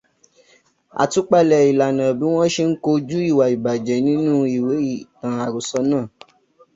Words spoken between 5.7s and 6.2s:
náà.